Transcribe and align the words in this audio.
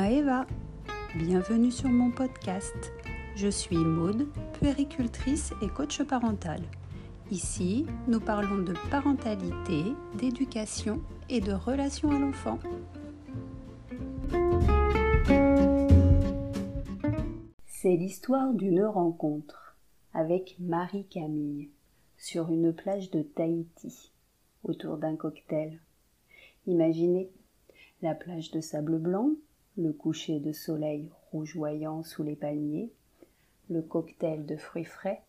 Maeva, 0.00 0.46
bienvenue 1.16 1.72
sur 1.72 1.88
mon 1.88 2.12
podcast. 2.12 2.92
Je 3.34 3.48
suis 3.48 3.76
Maude, 3.76 4.28
puéricultrice 4.52 5.52
et 5.60 5.66
coach 5.66 6.00
parental. 6.04 6.60
Ici, 7.32 7.84
nous 8.06 8.20
parlons 8.20 8.62
de 8.62 8.74
parentalité, 8.92 9.82
d'éducation 10.16 11.02
et 11.28 11.40
de 11.40 11.50
relation 11.50 12.12
à 12.12 12.18
l'enfant. 12.20 12.60
C'est 17.66 17.96
l'histoire 17.96 18.54
d'une 18.54 18.84
rencontre 18.84 19.76
avec 20.14 20.54
Marie-Camille 20.60 21.70
sur 22.16 22.52
une 22.52 22.72
plage 22.72 23.10
de 23.10 23.22
Tahiti 23.22 24.12
autour 24.62 24.98
d'un 24.98 25.16
cocktail. 25.16 25.80
Imaginez 26.68 27.32
la 28.00 28.14
plage 28.14 28.52
de 28.52 28.60
sable 28.60 28.98
blanc, 28.98 29.32
le 29.78 29.92
coucher 29.92 30.40
de 30.40 30.52
soleil 30.52 31.08
rougeoyant 31.30 32.02
sous 32.02 32.24
les 32.24 32.34
palmiers, 32.34 32.90
le 33.70 33.80
cocktail 33.80 34.44
de 34.44 34.56
fruits 34.56 34.84
frais, 34.84 35.22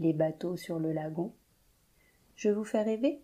les 0.00 0.12
bateaux 0.12 0.56
sur 0.56 0.80
le 0.80 0.92
lagon. 0.92 1.32
Je 2.34 2.50
vous 2.50 2.64
fais 2.64 2.82
rêver? 2.82 3.20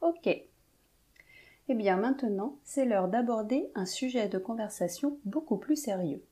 Ok. 0.00 0.26
Eh 0.26 1.74
bien 1.74 1.96
maintenant, 1.96 2.58
c'est 2.64 2.84
l'heure 2.84 3.08
d'aborder 3.08 3.70
un 3.76 3.86
sujet 3.86 4.28
de 4.28 4.38
conversation 4.38 5.16
beaucoup 5.24 5.58
plus 5.58 5.76
sérieux. 5.76 6.24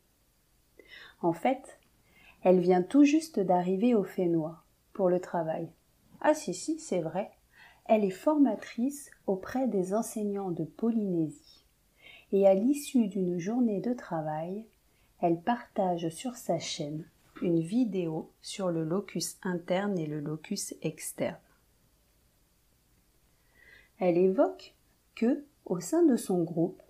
En 1.21 1.33
fait, 1.33 1.79
elle 2.43 2.59
vient 2.59 2.83
tout 2.83 3.05
juste 3.05 3.39
d'arriver 3.39 3.95
au 3.95 4.03
Fénois 4.03 4.65
pour 4.93 5.09
le 5.09 5.21
travail. 5.21 5.69
Ah 6.21 6.35
si 6.35 6.53
si, 6.53 6.81
c'est 6.81 7.01
vrai. 7.01 7.31
Elle 7.85 8.05
est 8.05 8.11
formatrice 8.11 9.11
auprès 9.29 9.69
des 9.69 9.95
enseignants 9.95 10.51
de 10.51 10.65
Polynésie. 10.65 11.52
Et 12.33 12.47
à 12.47 12.55
l'issue 12.55 13.09
d'une 13.09 13.39
journée 13.39 13.81
de 13.81 13.93
travail, 13.93 14.65
elle 15.21 15.41
partage 15.41 16.09
sur 16.09 16.37
sa 16.37 16.59
chaîne 16.59 17.05
une 17.43 17.61
vidéo 17.61 18.31
sur 18.41 18.71
le 18.71 18.85
locus 18.85 19.37
interne 19.43 19.99
et 19.99 20.07
le 20.07 20.21
locus 20.21 20.75
externe. 20.83 21.37
Elle 23.99 24.17
évoque 24.17 24.75
que, 25.15 25.45
au 25.67 25.81
sein 25.81 26.05
de 26.05 26.17
son 26.17 26.43
groupe, 26.43 26.83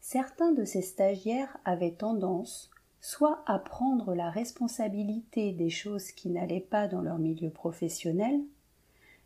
certains 0.00 0.52
de 0.52 0.64
ses 0.64 0.82
stagiaires 0.82 1.56
avaient 1.64 1.92
tendance 1.92 2.70
soit 3.00 3.42
à 3.46 3.58
prendre 3.58 4.14
la 4.14 4.30
responsabilité 4.30 5.52
des 5.52 5.70
choses 5.70 6.10
qui 6.10 6.30
n'allaient 6.30 6.60
pas 6.60 6.88
dans 6.88 7.00
leur 7.00 7.18
milieu 7.18 7.50
professionnel, 7.50 8.40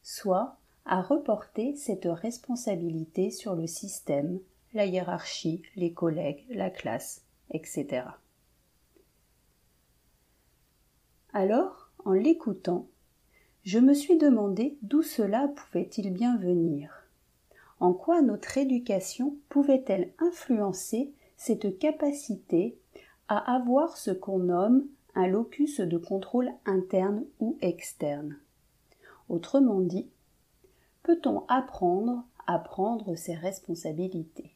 soit 0.03 0.57
à 0.85 1.01
reporter 1.01 1.75
cette 1.77 2.07
responsabilité 2.07 3.31
sur 3.31 3.55
le 3.55 3.67
système, 3.67 4.41
la 4.75 4.87
hiérarchie, 4.87 5.63
les 5.77 5.93
collègues, 5.93 6.45
la 6.51 6.71
classe, 6.71 7.25
etc. 7.51 8.05
Alors, 11.33 11.91
en 12.05 12.13
l'écoutant, 12.13 12.89
je 13.65 13.79
me 13.79 13.95
suis 13.95 14.19
demandé 14.19 14.77
d'où 14.83 15.03
cela 15.03 15.49
pouvait-il 15.49 16.13
bien 16.13 16.37
venir. 16.37 17.07
En 17.81 17.93
quoi 17.93 18.23
notre 18.23 18.59
éducation 18.59 19.37
pouvait-elle 19.49 20.13
influencer 20.19 21.13
cette 21.37 21.79
capacité 21.79 22.79
à 23.29 23.57
avoir 23.57 23.97
ce 23.97 24.11
qu'on 24.11 24.39
nomme 24.39 24.87
un 25.15 25.27
locus 25.27 25.81
de 25.81 25.97
contrôle 25.99 26.51
interne 26.65 27.25
ou 27.41 27.57
externe? 27.61 28.39
Autrement 29.29 29.81
dit, 29.81 30.09
peut-on 31.03 31.45
apprendre 31.49 32.25
à 32.47 32.59
prendre 32.59 33.15
ses 33.15 33.35
responsabilités? 33.35 34.55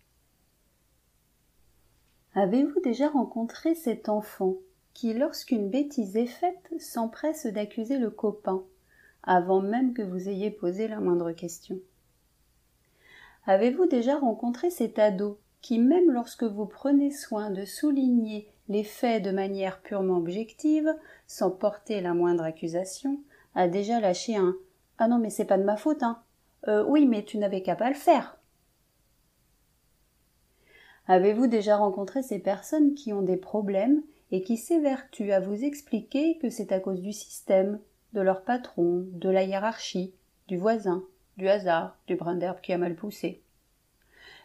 Avez-vous 2.38 2.80
déjà 2.80 3.08
rencontré 3.08 3.74
cet 3.74 4.10
enfant 4.10 4.56
qui, 4.92 5.14
lorsqu'une 5.14 5.70
bêtise 5.70 6.18
est 6.18 6.26
faite, 6.26 6.70
s'empresse 6.78 7.46
d'accuser 7.46 7.96
le 7.96 8.10
copain, 8.10 8.62
avant 9.22 9.62
même 9.62 9.94
que 9.94 10.02
vous 10.02 10.28
ayez 10.28 10.50
posé 10.50 10.86
la 10.86 11.00
moindre 11.00 11.32
question? 11.32 11.78
Avez-vous 13.46 13.86
déjà 13.86 14.18
rencontré 14.18 14.68
cet 14.68 14.98
ado 14.98 15.38
qui, 15.62 15.78
même 15.78 16.10
lorsque 16.10 16.44
vous 16.44 16.66
prenez 16.66 17.10
soin 17.10 17.50
de 17.50 17.64
souligner 17.64 18.46
les 18.68 18.84
faits 18.84 19.22
de 19.22 19.30
manière 19.30 19.80
purement 19.80 20.18
objective, 20.18 20.94
sans 21.26 21.50
porter 21.50 22.02
la 22.02 22.12
moindre 22.12 22.44
accusation, 22.44 23.18
a 23.54 23.66
déjà 23.66 23.98
lâché 23.98 24.36
un 24.36 24.54
Ah 24.98 25.08
non, 25.08 25.18
mais 25.18 25.30
c'est 25.30 25.46
pas 25.46 25.56
de 25.56 25.64
ma 25.64 25.78
faute, 25.78 26.02
hein. 26.02 26.20
Euh, 26.68 26.84
oui, 26.86 27.06
mais 27.06 27.24
tu 27.24 27.38
n'avais 27.38 27.62
qu'à 27.62 27.76
pas 27.76 27.88
le 27.88 27.94
faire. 27.94 28.35
Avez-vous 31.08 31.46
déjà 31.46 31.76
rencontré 31.76 32.22
ces 32.22 32.38
personnes 32.40 32.94
qui 32.94 33.12
ont 33.12 33.22
des 33.22 33.36
problèmes 33.36 34.02
et 34.32 34.42
qui 34.42 34.56
s'évertuent 34.56 35.32
à 35.32 35.40
vous 35.40 35.64
expliquer 35.64 36.36
que 36.38 36.50
c'est 36.50 36.72
à 36.72 36.80
cause 36.80 37.00
du 37.00 37.12
système, 37.12 37.78
de 38.12 38.20
leur 38.20 38.42
patron, 38.42 39.06
de 39.12 39.30
la 39.30 39.44
hiérarchie, 39.44 40.12
du 40.48 40.56
voisin, 40.56 41.04
du 41.36 41.48
hasard, 41.48 41.96
du 42.06 42.16
brin 42.16 42.34
d'herbe 42.34 42.60
qui 42.60 42.72
a 42.72 42.78
mal 42.78 42.96
poussé? 42.96 43.40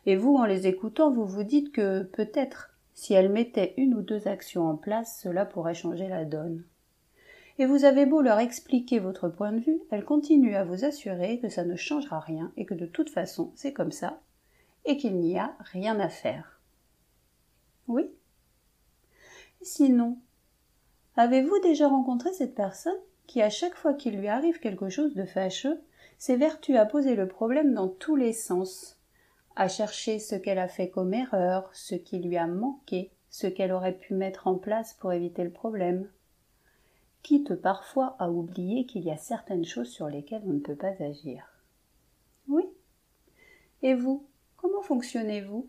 Et 0.05 0.15
vous, 0.15 0.35
en 0.35 0.45
les 0.45 0.67
écoutant, 0.67 1.11
vous 1.11 1.25
vous 1.25 1.43
dites 1.43 1.71
que 1.71 2.03
peut-être, 2.03 2.71
si 2.93 3.13
elles 3.13 3.31
mettaient 3.31 3.73
une 3.77 3.95
ou 3.95 4.01
deux 4.01 4.27
actions 4.27 4.67
en 4.67 4.75
place, 4.75 5.19
cela 5.21 5.45
pourrait 5.45 5.73
changer 5.73 6.07
la 6.07 6.25
donne. 6.25 6.63
Et 7.59 7.65
vous 7.65 7.85
avez 7.85 8.05
beau 8.05 8.21
leur 8.21 8.39
expliquer 8.39 8.99
votre 8.99 9.29
point 9.29 9.51
de 9.51 9.59
vue, 9.59 9.79
elles 9.91 10.05
continuent 10.05 10.55
à 10.55 10.63
vous 10.63 10.85
assurer 10.85 11.39
que 11.39 11.49
ça 11.49 11.63
ne 11.63 11.75
changera 11.75 12.19
rien 12.19 12.51
et 12.57 12.65
que 12.65 12.73
de 12.73 12.85
toute 12.85 13.09
façon 13.09 13.51
c'est 13.55 13.73
comme 13.73 13.91
ça, 13.91 14.19
et 14.85 14.97
qu'il 14.97 15.17
n'y 15.17 15.37
a 15.37 15.55
rien 15.59 15.99
à 15.99 16.09
faire. 16.09 16.59
Oui, 17.87 18.09
Sinon, 19.63 20.17
avez-vous 21.17 21.59
déjà 21.59 21.87
rencontré 21.87 22.33
cette 22.33 22.55
personne 22.55 22.97
qui, 23.27 23.43
à 23.43 23.51
chaque 23.51 23.75
fois 23.75 23.93
qu'il 23.93 24.17
lui 24.17 24.27
arrive 24.27 24.59
quelque 24.59 24.89
chose 24.89 25.13
de 25.13 25.23
fâcheux, 25.23 25.79
s'évertue 26.17 26.77
à 26.77 26.85
poser 26.87 27.15
le 27.15 27.27
problème 27.27 27.73
dans 27.75 27.87
tous 27.87 28.15
les 28.15 28.33
sens, 28.33 28.99
à 29.55 29.67
chercher 29.67 30.17
ce 30.17 30.33
qu'elle 30.33 30.57
a 30.57 30.67
fait 30.67 30.89
comme 30.89 31.13
erreur, 31.13 31.69
ce 31.73 31.93
qui 31.93 32.17
lui 32.17 32.37
a 32.37 32.47
manqué, 32.47 33.11
ce 33.29 33.45
qu'elle 33.45 33.71
aurait 33.71 33.97
pu 33.97 34.15
mettre 34.15 34.47
en 34.47 34.55
place 34.55 34.95
pour 34.95 35.13
éviter 35.13 35.43
le 35.43 35.51
problème, 35.51 36.09
quitte 37.21 37.53
parfois 37.53 38.15
à 38.17 38.31
oublier 38.31 38.87
qu'il 38.87 39.03
y 39.03 39.11
a 39.11 39.17
certaines 39.17 39.65
choses 39.65 39.89
sur 39.89 40.07
lesquelles 40.07 40.43
on 40.47 40.53
ne 40.53 40.59
peut 40.59 40.75
pas 40.75 40.93
agir. 40.99 41.45
Oui. 42.47 42.63
Et 43.83 43.93
vous, 43.93 44.25
comment 44.61 44.81
fonctionnez-vous? 44.83 45.67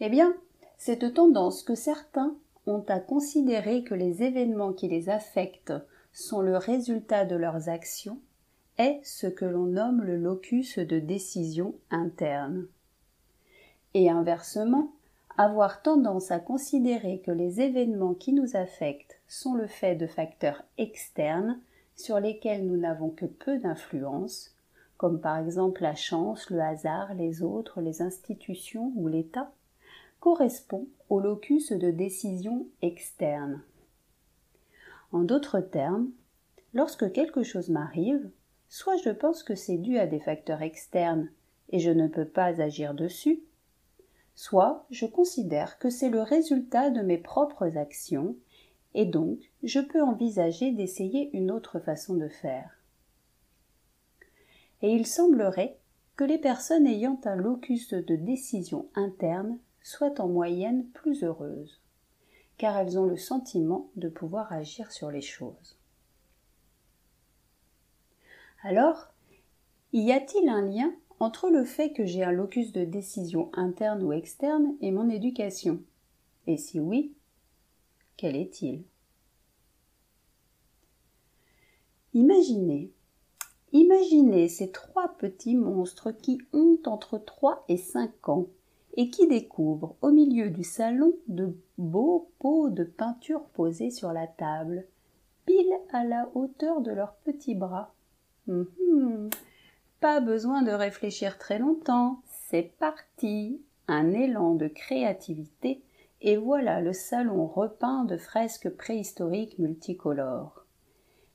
Eh 0.00 0.08
bien, 0.08 0.36
cette 0.76 1.14
tendance 1.14 1.62
que 1.62 1.74
certains 1.74 2.36
ont 2.66 2.84
à 2.88 3.00
considérer 3.00 3.84
que 3.84 3.94
les 3.94 4.22
événements 4.22 4.72
qui 4.72 4.88
les 4.88 5.08
affectent 5.08 5.74
sont 6.12 6.42
le 6.42 6.56
résultat 6.56 7.24
de 7.24 7.36
leurs 7.36 7.68
actions 7.68 8.20
est 8.78 9.00
ce 9.02 9.26
que 9.26 9.44
l'on 9.44 9.66
nomme 9.66 10.02
le 10.02 10.16
locus 10.16 10.78
de 10.78 10.98
décision 10.98 11.74
interne. 11.90 12.66
Et 13.94 14.10
inversement, 14.10 14.92
avoir 15.36 15.82
tendance 15.82 16.30
à 16.30 16.38
considérer 16.38 17.20
que 17.20 17.30
les 17.30 17.60
événements 17.60 18.14
qui 18.14 18.32
nous 18.32 18.56
affectent 18.56 19.20
sont 19.26 19.54
le 19.54 19.66
fait 19.66 19.96
de 19.96 20.06
facteurs 20.06 20.62
externes 20.78 21.60
sur 21.96 22.20
lesquels 22.20 22.66
nous 22.66 22.76
n'avons 22.76 23.10
que 23.10 23.26
peu 23.26 23.58
d'influence, 23.58 24.54
comme 25.00 25.18
par 25.18 25.38
exemple 25.38 25.80
la 25.80 25.94
chance, 25.94 26.50
le 26.50 26.60
hasard, 26.60 27.14
les 27.14 27.42
autres, 27.42 27.80
les 27.80 28.02
institutions 28.02 28.92
ou 28.96 29.08
l'État, 29.08 29.50
correspond 30.20 30.88
au 31.08 31.20
locus 31.20 31.72
de 31.72 31.90
décision 31.90 32.66
externe. 32.82 33.62
En 35.10 35.20
d'autres 35.20 35.60
termes, 35.60 36.10
lorsque 36.74 37.10
quelque 37.12 37.42
chose 37.42 37.70
m'arrive, 37.70 38.28
soit 38.68 38.98
je 38.98 39.08
pense 39.08 39.42
que 39.42 39.54
c'est 39.54 39.78
dû 39.78 39.96
à 39.96 40.06
des 40.06 40.20
facteurs 40.20 40.60
externes 40.60 41.30
et 41.70 41.78
je 41.78 41.90
ne 41.90 42.06
peux 42.06 42.26
pas 42.28 42.60
agir 42.60 42.92
dessus, 42.92 43.40
soit 44.34 44.84
je 44.90 45.06
considère 45.06 45.78
que 45.78 45.88
c'est 45.88 46.10
le 46.10 46.20
résultat 46.20 46.90
de 46.90 47.00
mes 47.00 47.16
propres 47.16 47.78
actions 47.78 48.36
et 48.92 49.06
donc 49.06 49.38
je 49.62 49.80
peux 49.80 50.02
envisager 50.02 50.72
d'essayer 50.72 51.34
une 51.34 51.50
autre 51.50 51.78
façon 51.78 52.16
de 52.16 52.28
faire. 52.28 52.79
Et 54.82 54.92
il 54.92 55.06
semblerait 55.06 55.78
que 56.16 56.24
les 56.24 56.38
personnes 56.38 56.86
ayant 56.86 57.20
un 57.24 57.36
locus 57.36 57.94
de 57.94 58.16
décision 58.16 58.88
interne 58.94 59.58
soient 59.82 60.20
en 60.20 60.28
moyenne 60.28 60.86
plus 60.88 61.24
heureuses, 61.24 61.80
car 62.58 62.76
elles 62.76 62.98
ont 62.98 63.06
le 63.06 63.16
sentiment 63.16 63.90
de 63.96 64.08
pouvoir 64.08 64.52
agir 64.52 64.92
sur 64.92 65.10
les 65.10 65.22
choses. 65.22 65.78
Alors, 68.62 69.08
y 69.92 70.12
a-t-il 70.12 70.48
un 70.48 70.62
lien 70.62 70.94
entre 71.18 71.50
le 71.50 71.64
fait 71.64 71.92
que 71.92 72.04
j'ai 72.04 72.22
un 72.22 72.32
locus 72.32 72.72
de 72.72 72.84
décision 72.84 73.50
interne 73.54 74.02
ou 74.02 74.12
externe 74.12 74.76
et 74.80 74.90
mon 74.90 75.08
éducation? 75.08 75.82
Et 76.46 76.56
si 76.56 76.80
oui, 76.80 77.14
quel 78.16 78.36
est-il? 78.36 78.84
Imaginez, 82.12 82.90
imaginez 83.72 84.48
ces 84.48 84.70
trois 84.70 85.08
petits 85.18 85.56
monstres 85.56 86.10
qui 86.10 86.40
ont 86.52 86.78
entre 86.86 87.18
trois 87.18 87.64
et 87.68 87.76
cinq 87.76 88.28
ans 88.28 88.46
et 88.96 89.10
qui 89.10 89.28
découvre 89.28 89.96
au 90.02 90.10
milieu 90.10 90.50
du 90.50 90.64
salon 90.64 91.14
de 91.28 91.54
beaux 91.78 92.30
pots 92.38 92.70
de 92.70 92.84
peinture 92.84 93.42
posés 93.54 93.90
sur 93.90 94.12
la 94.12 94.26
table, 94.26 94.86
pile 95.46 95.72
à 95.92 96.04
la 96.04 96.28
hauteur 96.34 96.80
de 96.80 96.90
leurs 96.90 97.14
petits 97.14 97.54
bras. 97.54 97.92
Hum. 98.48 99.30
Pas 100.00 100.20
besoin 100.20 100.62
de 100.62 100.72
réfléchir 100.72 101.38
très 101.38 101.58
longtemps, 101.58 102.22
c'est 102.48 102.72
parti. 102.78 103.60
Un 103.86 104.12
élan 104.12 104.54
de 104.54 104.68
créativité 104.68 105.82
et 106.22 106.36
voilà 106.36 106.80
le 106.80 106.92
salon 106.92 107.46
repeint 107.46 108.04
de 108.04 108.16
fresques 108.16 108.70
préhistoriques 108.70 109.58
multicolores. 109.58 110.59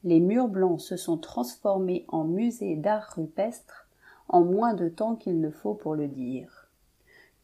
Les 0.06 0.19
murs 0.19 0.50
blancs 0.50 0.81
se 0.81 0.98
sont 0.98 1.18
transformés 1.18 2.06
en 2.10 2.25
musée 2.25 2.75
d'art 2.75 3.16
rupestre 3.16 3.88
en 4.28 4.44
moins 4.44 4.75
de 4.75 4.88
temps 4.88 5.16
qu'il 5.16 5.42
ne 5.42 5.50
faut 5.50 5.74
pour 5.74 5.96
le 5.96 6.07
dire. 6.07 6.69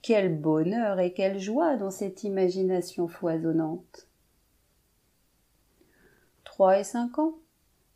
Quel 0.04 0.40
bonheur 0.40 1.00
et 1.00 1.12
quelle 1.12 1.40
joie 1.40 1.76
dans 1.76 1.90
cette 1.90 2.24
imagination 2.24 3.08
foisonnante. 3.08 4.08
Trois 6.44 6.78
et 6.80 6.84
cinq 6.84 7.18
ans, 7.18 7.34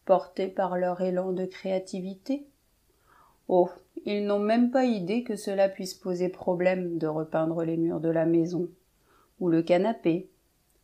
portés 0.06 0.47
par 0.47 0.79
leur 0.79 1.00
élan 1.01 1.31
de 1.31 1.45
créativité. 1.45 2.47
Oh, 3.47 3.69
ils 4.03 4.25
n'ont 4.25 4.39
même 4.39 4.71
pas 4.71 4.85
idée 4.85 5.23
que 5.23 5.35
cela 5.35 5.69
puisse 5.69 5.94
poser 5.94 6.29
problème 6.29 6.97
de 6.97 7.06
repeindre 7.06 7.63
les 7.63 7.77
murs 7.77 8.00
de 8.00 8.09
la 8.09 8.25
maison, 8.25 8.68
ou 9.39 9.47
le 9.47 9.61
canapé, 9.61 10.27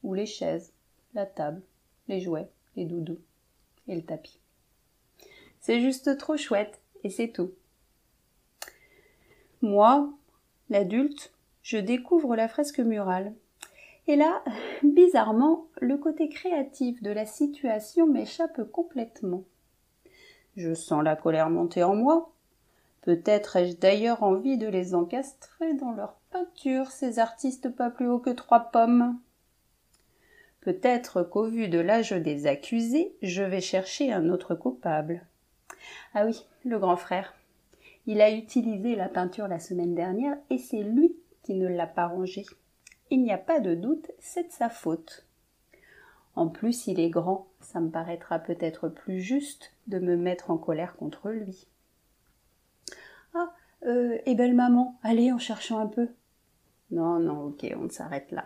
ou 0.04 0.13
les 0.13 0.27
chaises, 0.27 0.72
la 1.16 1.25
table, 1.25 1.63
les 2.07 2.19
jouets, 2.19 2.50
les 2.75 2.86
doudous 2.86 3.18
et 3.92 3.96
le 3.96 4.04
tapis. 4.04 4.40
C'est 5.60 5.82
juste 5.82 6.18
trop 6.18 6.38
chouette, 6.38 6.82
et 7.04 7.10
c'est 7.10 7.28
tout. 7.28 7.52
Moi, 9.62 10.10
l'adulte, 10.70 11.32
je 11.62 11.78
découvre 11.78 12.36
la 12.36 12.48
fresque 12.48 12.80
murale. 12.80 13.34
Et 14.08 14.16
là, 14.16 14.44
bizarrement, 14.84 15.68
le 15.80 15.98
côté 15.98 16.30
créatif 16.30 17.04
de 17.04 17.12
la 17.12 17.26
situation 17.26 18.08
m'échappe 18.08 18.72
complètement. 18.72 19.44
Je 20.58 20.74
sens 20.74 21.04
la 21.04 21.16
colère 21.16 21.50
monter 21.50 21.84
en 21.84 21.96
moi. 21.96 22.34
Peut-être 23.02 23.56
ai-je 23.56 23.78
d'ailleurs 23.78 24.24
envie 24.24 24.58
de 24.58 24.68
les 24.68 24.96
encastrer 24.96 25.74
dans 25.74 25.92
leur 25.92 26.16
peinture, 26.32 26.92
ces 26.92 27.20
artistes 27.20 27.70
pas 27.70 27.90
plus 27.90 28.08
hauts 28.08 28.20
que 28.20 28.30
trois 28.30 28.72
pommes. 28.72 29.20
Peut-être 30.62 31.24
qu'au 31.24 31.46
vu 31.46 31.68
de 31.68 31.80
l'âge 31.80 32.12
des 32.12 32.46
accusés, 32.46 33.16
je 33.24 33.42
vais 33.42 33.62
chercher 33.62 34.13
un 34.13 34.30
autre 34.30 34.54
coupable. 34.54 35.25
Ah 36.13 36.25
oui, 36.25 36.46
le 36.66 36.78
grand 36.78 36.98
frère. 36.98 37.34
Il 38.06 38.22
a 38.22 38.31
utilisé 38.31 38.96
la 38.96 39.10
peinture 39.10 39.48
la 39.48 39.60
semaine 39.60 39.96
dernière 39.96 40.38
et 40.50 40.60
c'est 40.60 40.84
lui 40.84 41.16
qui 41.44 41.56
ne 41.56 41.68
l'a 41.68 41.88
pas 41.88 42.08
rangée. 42.08 42.46
Il 43.10 43.24
n'y 43.24 43.31
a 43.31 43.38
pas 43.38 43.60
de 43.60 43.74
doute, 43.74 44.12
c'est 44.19 44.48
de 44.48 44.52
sa 44.52 44.69
faute. 44.69 45.25
En 46.36 46.48
plus, 46.48 46.88
il 46.88 47.00
est 47.00 47.10
grand, 47.10 47.48
ça 47.60 47.80
me 47.80 47.90
paraîtra 47.90 48.40
peut-être 48.40 48.88
plus 48.88 49.19
juste 49.19 49.74
de 49.88 50.00
me 50.00 50.16
mettre 50.16 50.52
en 50.52 50.58
colère 50.58 50.96
contre 50.96 51.30
lui. 51.30 51.68
Ah, 53.34 53.52
euh, 53.86 54.18
et 54.25 54.36
belle 54.36 54.56
maman, 54.56 55.00
allez 55.04 55.31
en 55.31 55.40
cherchant 55.40 55.80
un 55.80 55.88
peu. 55.88 56.10
Non, 56.92 57.19
non, 57.19 57.48
ok, 57.48 57.66
on 57.78 57.90
s'arrête 57.90 58.31
là. 58.31 58.46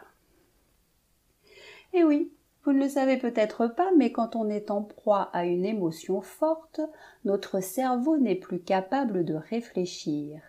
Eh 1.98 2.04
oui, 2.04 2.30
vous 2.64 2.74
ne 2.74 2.84
le 2.84 2.90
savez 2.90 3.16
peut-être 3.16 3.68
pas, 3.68 3.90
mais 3.96 4.12
quand 4.12 4.36
on 4.36 4.50
est 4.50 4.70
en 4.70 4.82
proie 4.82 5.30
à 5.32 5.46
une 5.46 5.64
émotion 5.64 6.20
forte, 6.20 6.82
notre 7.24 7.62
cerveau 7.62 8.18
n'est 8.18 8.36
plus 8.36 8.60
capable 8.60 9.24
de 9.24 9.36
réfléchir. 9.36 10.42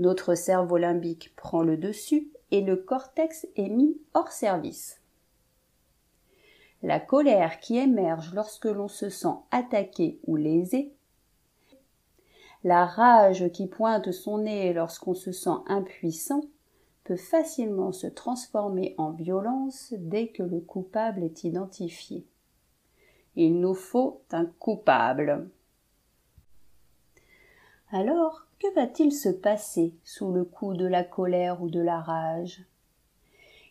Notre 0.00 0.34
cerveau 0.34 0.76
limbique 0.76 1.32
prend 1.36 1.62
le 1.62 1.76
dessus 1.76 2.28
et 2.50 2.60
le 2.60 2.74
cortex 2.74 3.46
est 3.54 3.68
mis 3.68 3.96
hors 4.14 4.32
service. 4.32 5.00
La 6.82 6.98
colère 6.98 7.60
qui 7.60 7.78
émerge 7.78 8.34
lorsque 8.34 8.64
l'on 8.64 8.88
se 8.88 9.10
sent 9.10 9.36
attaqué 9.52 10.18
ou 10.26 10.34
lésé, 10.34 10.92
la 12.64 12.84
rage 12.84 13.48
qui 13.52 13.68
pointe 13.68 14.10
son 14.10 14.38
nez 14.38 14.72
lorsqu'on 14.72 15.14
se 15.14 15.30
sent 15.30 15.56
impuissant, 15.68 16.42
peut 17.04 17.16
facilement 17.16 17.92
se 17.92 18.06
transformer 18.06 18.94
en 18.98 19.10
violence 19.10 19.94
dès 19.98 20.28
que 20.28 20.42
le 20.42 20.60
coupable 20.60 21.22
est 21.22 21.44
identifié. 21.44 22.26
Il 23.36 23.60
nous 23.60 23.74
faut 23.74 24.22
un 24.30 24.46
coupable. 24.46 25.48
Alors, 27.90 28.46
que 28.58 28.72
va-t-il 28.74 29.12
se 29.12 29.28
passer 29.28 29.92
sous 30.02 30.32
le 30.32 30.44
coup 30.44 30.74
de 30.74 30.86
la 30.86 31.04
colère 31.04 31.62
ou 31.62 31.68
de 31.68 31.80
la 31.80 32.00
rage? 32.00 32.64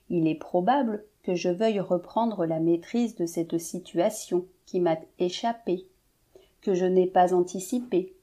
Il 0.10 0.28
est 0.28 0.36
probable 0.36 1.04
que 1.24 1.34
je 1.34 1.50
veuille 1.50 1.80
reprendre 1.80 2.46
la 2.46 2.60
maîtrise 2.60 3.16
de 3.16 3.26
cette 3.26 3.58
situation 3.58 4.46
qui 4.66 4.80
m'a 4.80 4.98
échappé, 5.18 5.88
que 6.62 6.74
je 6.74 6.86
n'ai 6.86 7.08
pas 7.08 7.34
anticipé. 7.34 8.14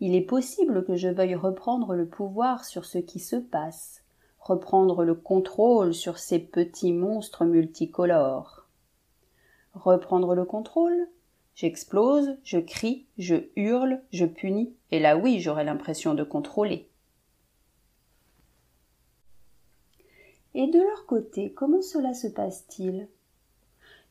Il 0.00 0.14
est 0.14 0.22
possible 0.22 0.84
que 0.84 0.96
je 0.96 1.08
veuille 1.08 1.34
reprendre 1.34 1.94
le 1.94 2.06
pouvoir 2.06 2.64
sur 2.64 2.84
ce 2.84 2.98
qui 2.98 3.18
se 3.18 3.36
passe, 3.36 4.03
reprendre 4.44 5.04
le 5.04 5.14
contrôle 5.14 5.94
sur 5.94 6.18
ces 6.18 6.38
petits 6.38 6.92
monstres 6.92 7.46
multicolores. 7.46 8.68
Reprendre 9.72 10.34
le 10.34 10.44
contrôle 10.44 11.08
J'explose, 11.54 12.36
je 12.42 12.58
crie, 12.58 13.06
je 13.16 13.36
hurle, 13.56 14.02
je 14.12 14.26
punis, 14.26 14.74
et 14.90 14.98
là 14.98 15.16
oui, 15.16 15.40
j'aurai 15.40 15.64
l'impression 15.64 16.14
de 16.14 16.24
contrôler. 16.24 16.90
Et 20.52 20.66
de 20.66 20.80
leur 20.80 21.06
côté, 21.06 21.52
comment 21.52 21.80
cela 21.80 22.12
se 22.12 22.26
passe-t-il? 22.26 23.08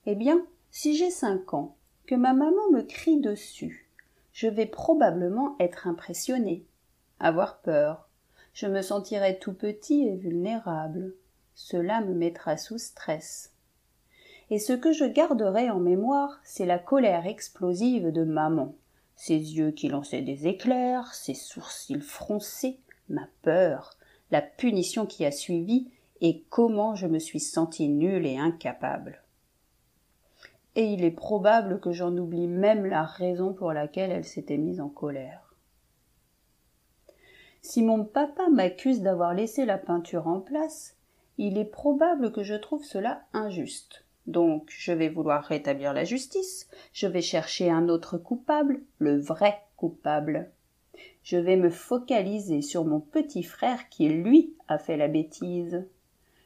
Eh 0.05 0.15
bien, 0.15 0.45
si 0.71 0.95
j'ai 0.95 1.11
cinq 1.11 1.53
ans, 1.53 1.75
que 2.07 2.15
ma 2.15 2.33
maman 2.33 2.71
me 2.71 2.81
crie 2.81 3.19
dessus, 3.19 3.89
je 4.31 4.47
vais 4.47 4.65
probablement 4.65 5.55
être 5.59 5.85
impressionné, 5.85 6.65
avoir 7.19 7.59
peur, 7.59 8.09
je 8.53 8.67
me 8.67 8.81
sentirai 8.81 9.39
tout 9.39 9.53
petit 9.53 10.07
et 10.07 10.15
vulnérable. 10.15 11.13
Cela 11.55 12.01
me 12.01 12.13
mettra 12.13 12.57
sous 12.57 12.77
stress. 12.77 13.51
Et 14.49 14.59
ce 14.59 14.73
que 14.73 14.91
je 14.91 15.05
garderai 15.05 15.69
en 15.69 15.79
mémoire, 15.79 16.39
c'est 16.43 16.65
la 16.65 16.79
colère 16.79 17.25
explosive 17.25 18.11
de 18.11 18.23
maman, 18.23 18.75
ses 19.15 19.37
yeux 19.37 19.71
qui 19.71 19.87
lançaient 19.87 20.21
des 20.21 20.47
éclairs, 20.47 21.13
ses 21.13 21.33
sourcils 21.33 22.01
froncés, 22.01 22.79
ma 23.09 23.27
peur, 23.41 23.97
la 24.31 24.41
punition 24.41 25.05
qui 25.05 25.25
a 25.25 25.31
suivi, 25.31 25.87
et 26.21 26.43
comment 26.49 26.95
je 26.95 27.07
me 27.07 27.19
suis 27.19 27.39
senti 27.39 27.89
nulle 27.89 28.25
et 28.25 28.37
incapable. 28.37 29.21
Et 30.75 30.85
il 30.85 31.03
est 31.03 31.11
probable 31.11 31.79
que 31.79 31.91
j'en 31.91 32.15
oublie 32.17 32.47
même 32.47 32.85
la 32.85 33.03
raison 33.03 33.53
pour 33.53 33.73
laquelle 33.73 34.11
elle 34.11 34.25
s'était 34.25 34.57
mise 34.57 34.81
en 34.81 34.89
colère. 34.89 35.42
Si 37.65 37.81
mon 37.81 38.03
papa 38.03 38.49
m'accuse 38.49 39.01
d'avoir 39.01 39.33
laissé 39.33 39.63
la 39.63 39.77
peinture 39.77 40.27
en 40.27 40.41
place, 40.41 40.97
il 41.37 41.57
est 41.57 41.63
probable 41.63 42.33
que 42.33 42.43
je 42.43 42.55
trouve 42.55 42.83
cela 42.83 43.23
injuste. 43.31 44.03
Donc 44.27 44.65
je 44.67 44.91
vais 44.91 45.07
vouloir 45.07 45.45
rétablir 45.45 45.93
la 45.93 46.03
justice, 46.03 46.69
je 46.91 47.07
vais 47.07 47.21
chercher 47.21 47.71
un 47.71 47.87
autre 47.87 48.17
coupable, 48.17 48.81
le 48.99 49.17
vrai 49.17 49.61
coupable. 49.77 50.51
Je 51.23 51.37
vais 51.37 51.55
me 51.55 51.69
focaliser 51.69 52.61
sur 52.61 52.83
mon 52.83 52.99
petit 52.99 53.43
frère 53.43 53.87
qui, 53.87 54.09
lui, 54.09 54.53
a 54.67 54.77
fait 54.77 54.97
la 54.97 55.07
bêtise. 55.07 55.87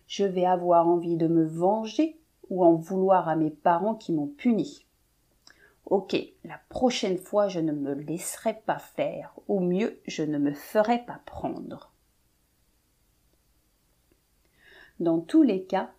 Je 0.07 0.23
vais 0.23 0.45
avoir 0.45 0.87
envie 0.87 1.17
de 1.17 1.27
me 1.27 1.45
venger 1.45 2.19
ou 2.51 2.63
en 2.63 2.75
vouloir 2.75 3.27
à 3.27 3.35
mes 3.35 3.49
parents 3.49 3.95
qui 3.95 4.13
m'ont 4.13 4.27
puni. 4.27 4.86
Ok, 5.89 6.17
la 6.43 6.59
prochaine 6.67 7.17
fois 7.17 7.47
je 7.47 7.61
ne 7.61 7.71
me 7.71 7.93
laisserai 7.93 8.55
pas 8.65 8.77
faire, 8.77 9.33
ou 9.47 9.61
mieux 9.61 10.01
je 10.05 10.21
ne 10.21 10.37
me 10.37 10.51
ferai 10.51 10.99
pas 11.05 11.21
prendre. 11.25 11.93
Dans 14.99 15.21
tous 15.21 15.43
les 15.43 15.63
cas, 15.63 15.91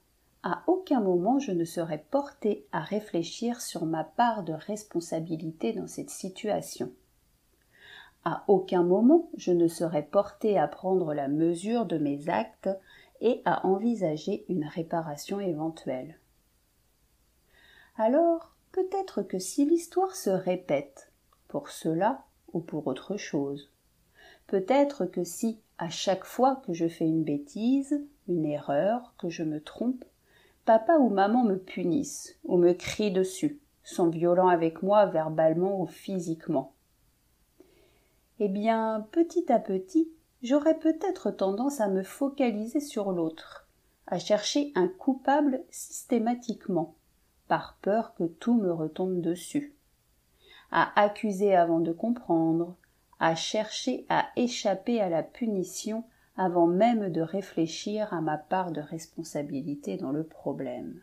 à 0.42 0.62
aucun 0.66 1.00
moment 1.00 1.38
je 1.38 1.52
ne 1.52 1.64
serai 1.64 1.96
porté 2.10 2.66
à 2.70 2.80
réfléchir 2.80 3.62
sur 3.62 3.86
ma 3.86 4.04
part 4.04 4.42
de 4.42 4.52
responsabilité 4.52 5.72
dans 5.72 5.86
cette 5.86 6.10
situation. 6.10 6.92
À 8.26 8.44
aucun 8.46 8.82
moment 8.82 9.30
je 9.38 9.52
ne 9.52 9.68
serai 9.68 10.02
porté 10.02 10.58
à 10.58 10.68
prendre 10.68 11.14
la 11.14 11.28
mesure 11.28 11.86
de 11.86 11.96
mes 11.96 12.28
actes 12.28 12.68
et 13.22 13.40
à 13.46 13.66
envisager 13.66 14.44
une 14.50 14.66
réparation 14.66 15.40
éventuelle. 15.40 16.18
Alors, 17.96 18.57
peut-être 18.78 19.22
que 19.22 19.40
si 19.40 19.64
l'histoire 19.64 20.14
se 20.14 20.30
répète, 20.30 21.10
pour 21.48 21.68
cela 21.68 22.22
ou 22.52 22.60
pour 22.60 22.86
autre 22.86 23.16
chose, 23.16 23.72
peut-être 24.46 25.04
que 25.04 25.24
si, 25.24 25.58
à 25.78 25.90
chaque 25.90 26.24
fois 26.24 26.62
que 26.64 26.72
je 26.72 26.86
fais 26.86 27.04
une 27.04 27.24
bêtise, 27.24 28.00
une 28.28 28.44
erreur, 28.46 29.14
que 29.18 29.30
je 29.30 29.42
me 29.42 29.60
trompe, 29.60 30.04
papa 30.64 30.96
ou 30.96 31.08
maman 31.08 31.42
me 31.42 31.56
punissent 31.56 32.38
ou 32.44 32.56
me 32.56 32.72
crient 32.72 33.10
dessus, 33.10 33.58
sont 33.82 34.10
violents 34.10 34.46
avec 34.46 34.80
moi 34.84 35.06
verbalement 35.06 35.80
ou 35.80 35.86
physiquement. 35.86 36.72
Eh 38.38 38.48
bien, 38.48 39.08
petit 39.10 39.50
à 39.52 39.58
petit, 39.58 40.08
j'aurais 40.44 40.78
peut-être 40.78 41.32
tendance 41.32 41.80
à 41.80 41.88
me 41.88 42.04
focaliser 42.04 42.78
sur 42.78 43.10
l'autre, 43.10 43.66
à 44.06 44.20
chercher 44.20 44.70
un 44.76 44.86
coupable 44.86 45.64
systématiquement, 45.68 46.94
par 47.48 47.78
peur 47.82 48.14
que 48.14 48.24
tout 48.24 48.54
me 48.54 48.72
retombe 48.72 49.20
dessus, 49.20 49.74
à 50.70 51.00
accuser 51.00 51.54
avant 51.54 51.80
de 51.80 51.92
comprendre, 51.92 52.76
à 53.18 53.34
chercher 53.34 54.06
à 54.08 54.28
échapper 54.36 55.00
à 55.00 55.08
la 55.08 55.22
punition 55.22 56.04
avant 56.36 56.68
même 56.68 57.10
de 57.10 57.20
réfléchir 57.20 58.12
à 58.14 58.20
ma 58.20 58.38
part 58.38 58.70
de 58.70 58.80
responsabilité 58.80 59.96
dans 59.96 60.12
le 60.12 60.22
problème. 60.22 61.00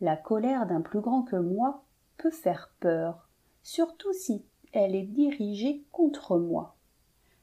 La 0.00 0.16
colère 0.16 0.66
d'un 0.66 0.80
plus 0.80 1.00
grand 1.00 1.22
que 1.22 1.36
moi 1.36 1.84
peut 2.16 2.32
faire 2.32 2.74
peur, 2.80 3.28
surtout 3.62 4.12
si 4.12 4.44
elle 4.72 4.96
est 4.96 5.06
dirigée 5.06 5.84
contre 5.92 6.38
moi. 6.38 6.76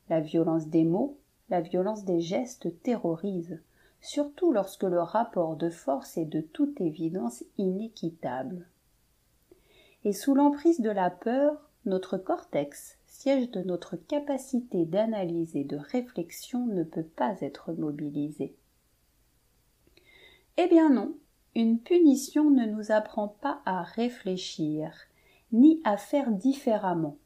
La 0.09 0.19
violence 0.19 0.67
des 0.67 0.83
mots, 0.83 1.17
la 1.49 1.61
violence 1.61 2.03
des 2.03 2.19
gestes 2.19 2.81
terrorise, 2.83 3.61
surtout 4.01 4.51
lorsque 4.51 4.83
le 4.83 5.01
rapport 5.01 5.55
de 5.55 5.69
force 5.69 6.17
est 6.17 6.25
de 6.25 6.41
toute 6.41 6.81
évidence 6.81 7.43
inéquitable. 7.57 8.67
Et 10.03 10.13
sous 10.13 10.33
l'emprise 10.33 10.81
de 10.81 10.89
la 10.89 11.09
peur, 11.09 11.69
notre 11.85 12.17
cortex, 12.17 12.97
siège 13.05 13.51
de 13.51 13.61
notre 13.61 13.95
capacité 13.95 14.85
d'analyse 14.85 15.55
et 15.55 15.63
de 15.63 15.77
réflexion, 15.77 16.65
ne 16.65 16.83
peut 16.83 17.03
pas 17.03 17.35
être 17.41 17.73
mobilisé. 17.73 18.55
Eh 20.57 20.67
bien 20.67 20.89
non, 20.89 21.15
une 21.55 21.79
punition 21.79 22.49
ne 22.49 22.65
nous 22.65 22.91
apprend 22.91 23.27
pas 23.27 23.61
à 23.65 23.83
réfléchir, 23.83 24.93
ni 25.51 25.81
à 25.83 25.97
faire 25.97 26.31
différemment, 26.31 27.17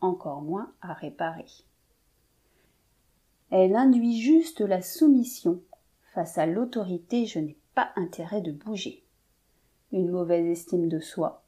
encore 0.00 0.40
moins 0.40 0.72
à 0.80 0.94
réparer. 0.94 1.46
Elle 3.50 3.76
induit 3.76 4.20
juste 4.20 4.60
la 4.60 4.82
soumission. 4.82 5.60
Face 6.16 6.38
à 6.38 6.46
l'autorité, 6.46 7.26
je 7.26 7.38
n'ai 7.38 7.58
pas 7.74 7.90
intérêt 7.94 8.40
de 8.40 8.50
bouger. 8.50 9.04
Une 9.92 10.08
mauvaise 10.08 10.46
estime 10.46 10.88
de 10.88 10.98
soi. 10.98 11.42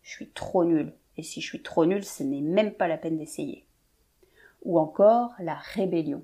Je 0.00 0.12
suis 0.12 0.30
trop 0.30 0.64
nul, 0.64 0.92
et 1.16 1.24
si 1.24 1.40
je 1.40 1.48
suis 1.48 1.62
trop 1.64 1.86
nul, 1.86 2.04
ce 2.04 2.22
n'est 2.22 2.40
même 2.40 2.72
pas 2.72 2.86
la 2.86 2.98
peine 2.98 3.18
d'essayer. 3.18 3.66
Ou 4.64 4.78
encore 4.78 5.34
la 5.40 5.56
rébellion. 5.56 6.22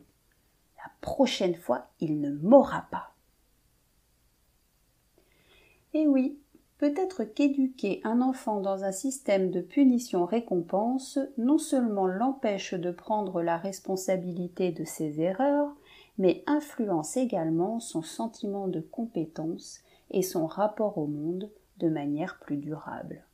La 0.76 0.92
prochaine 1.00 1.56
fois, 1.56 1.88
il 1.98 2.20
ne 2.20 2.30
m'aura 2.30 2.86
pas. 2.88 3.16
Et 5.92 6.06
oui, 6.06 6.38
peut-être 6.78 7.24
qu'éduquer 7.24 8.00
un 8.04 8.20
enfant 8.20 8.60
dans 8.60 8.84
un 8.84 8.92
système 8.92 9.50
de 9.50 9.60
punition-récompense 9.60 11.18
non 11.36 11.58
seulement 11.58 12.06
l'empêche 12.06 12.74
de 12.74 12.92
prendre 12.92 13.42
la 13.42 13.56
responsabilité 13.56 14.70
de 14.70 14.84
ses 14.84 15.20
erreurs, 15.20 15.74
mais 16.18 16.42
influence 16.46 17.16
également 17.16 17.80
son 17.80 18.02
sentiment 18.02 18.68
de 18.68 18.80
compétence 18.80 19.80
et 20.10 20.22
son 20.22 20.46
rapport 20.46 20.98
au 20.98 21.06
monde 21.06 21.50
de 21.78 21.88
manière 21.88 22.38
plus 22.40 22.56
durable. 22.56 23.24